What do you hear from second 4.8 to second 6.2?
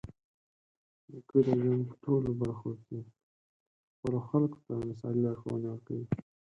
مثالي لارښوونې ورکوي.